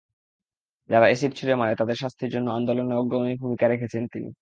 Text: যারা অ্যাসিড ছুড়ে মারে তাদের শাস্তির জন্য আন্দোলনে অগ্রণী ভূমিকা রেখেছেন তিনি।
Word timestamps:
যারা 0.89 1.05
অ্যাসিড 1.07 1.31
ছুড়ে 1.35 1.53
মারে 1.55 1.73
তাদের 1.75 1.97
শাস্তির 2.01 2.33
জন্য 2.35 2.47
আন্দোলনে 2.51 2.93
অগ্রণী 2.95 3.33
ভূমিকা 3.41 3.65
রেখেছেন 3.67 4.03
তিনি। 4.13 4.29